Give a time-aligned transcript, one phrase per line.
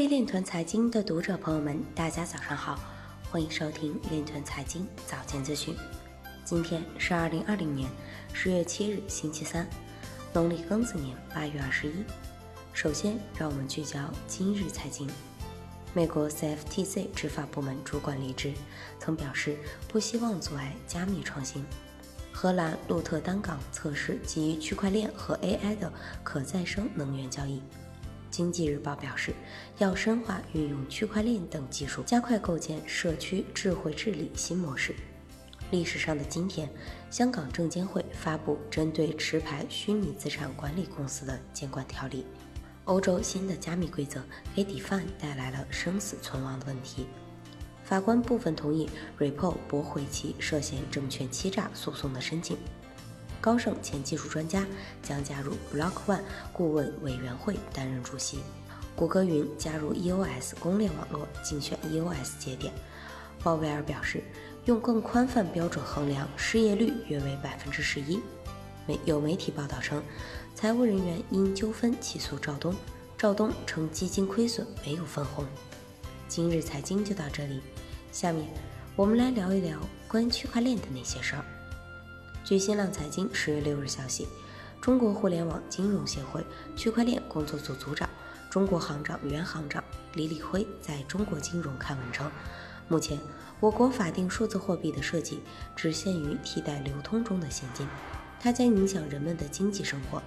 [0.00, 2.80] 位链团财经的读者朋友们，大家早上好，
[3.30, 5.76] 欢迎收听链团财经早间资讯。
[6.42, 7.86] 今天是二零二零年
[8.32, 9.68] 十月七日，星期三，
[10.32, 11.92] 农历庚子年八月二十一。
[12.72, 15.06] 首先，让我们聚焦今日财经。
[15.92, 18.54] 美国 CFTC 执法部门主管离职，
[18.98, 21.62] 曾表示不希望阻碍加密创新。
[22.32, 25.92] 荷兰鹿特丹港测试基于区块链和 AI 的
[26.24, 27.60] 可再生能源交易。
[28.30, 29.34] 经济日报表示，
[29.78, 34.94] 要深化运用区块链等技术，加快构建社区智慧治理新模式。
[35.70, 36.68] 历史上的今天，
[37.10, 42.24] 香港证监会发布针对持牌虚拟资产管理公司的监管条例。
[42.86, 44.20] 欧洲新的加密规则
[44.54, 47.06] 给 DeFi 带来了生死存亡的问题。
[47.84, 48.88] 法官部分同意
[49.18, 52.56] Ripple 驳回其涉嫌证券欺诈诉讼的申请。
[53.40, 54.66] 高盛前技术专家
[55.02, 56.20] 将加入 Block One
[56.52, 58.40] 顾问委员会担任主席。
[58.94, 62.72] 谷歌云加入 EOS 公链网络竞选 EOS 节点。
[63.42, 64.22] 鲍威尔表示，
[64.66, 68.20] 用更宽泛标准衡量失业率约为百分之十一。
[68.86, 70.02] 媒有媒体报道称。
[70.54, 72.74] 财务人员因纠纷起诉赵东，
[73.16, 75.46] 赵东称基金亏损没有分红。
[76.28, 77.60] 今日财经就到这里，
[78.12, 78.46] 下面
[78.94, 81.44] 我们来聊一聊关于区块链的那些事儿。
[82.42, 84.26] 据新浪财经十月六日消息，
[84.80, 88.08] 中国互联网金融协会区块链工作组组长、
[88.48, 92.30] 中国行长原行长李李辉在中国金融刊文称，
[92.88, 93.20] 目前
[93.60, 95.40] 我国法定数字货币的设计
[95.76, 97.86] 只限于替代流通中的现金。
[98.40, 100.20] 它将影响人们的经济生活。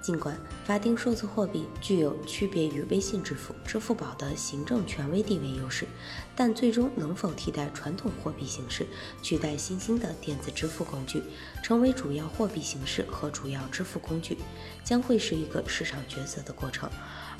[0.00, 0.34] 尽管
[0.64, 5.86] 法定数字货币具有区别于微信支付、支付宝的行政权威地位优势，
[6.34, 8.86] 但最终能否替代传统货币形式，
[9.22, 11.22] 取代新兴的电子支付工具，
[11.62, 14.38] 成为主要货币形式和主要支付工具，
[14.82, 16.88] 将会是一个市场抉择的过程。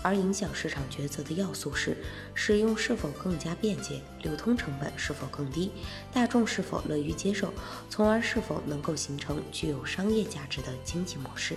[0.03, 1.97] 而影响市场抉择的要素是：
[2.35, 5.71] 使用是否更加便捷，流通成本是否更低，
[6.13, 7.53] 大众是否乐于接受，
[7.89, 11.57] 从而是否能够形成具有商业价值的经济模式。